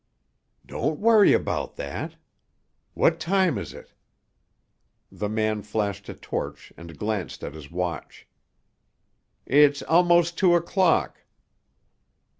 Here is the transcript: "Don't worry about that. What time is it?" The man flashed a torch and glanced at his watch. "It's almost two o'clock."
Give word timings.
"Don't 0.65 0.99
worry 0.99 1.31
about 1.31 1.75
that. 1.75 2.15
What 2.95 3.19
time 3.19 3.59
is 3.59 3.71
it?" 3.71 3.93
The 5.11 5.29
man 5.29 5.61
flashed 5.61 6.09
a 6.09 6.15
torch 6.15 6.73
and 6.75 6.97
glanced 6.97 7.43
at 7.43 7.53
his 7.53 7.69
watch. 7.69 8.27
"It's 9.45 9.83
almost 9.83 10.39
two 10.39 10.55
o'clock." 10.55 11.19